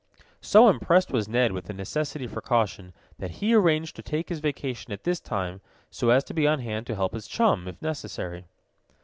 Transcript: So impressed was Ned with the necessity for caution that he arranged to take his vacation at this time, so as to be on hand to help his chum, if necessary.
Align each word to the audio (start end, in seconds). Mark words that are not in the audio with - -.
So 0.41 0.67
impressed 0.67 1.11
was 1.11 1.27
Ned 1.29 1.51
with 1.51 1.65
the 1.65 1.75
necessity 1.75 2.25
for 2.25 2.41
caution 2.41 2.91
that 3.19 3.33
he 3.37 3.53
arranged 3.53 3.95
to 3.97 4.01
take 4.01 4.29
his 4.29 4.39
vacation 4.39 4.91
at 4.91 5.03
this 5.03 5.19
time, 5.19 5.61
so 5.91 6.09
as 6.09 6.23
to 6.23 6.33
be 6.33 6.47
on 6.47 6.57
hand 6.61 6.87
to 6.87 6.95
help 6.95 7.13
his 7.13 7.27
chum, 7.27 7.67
if 7.67 7.79
necessary. 7.83 8.45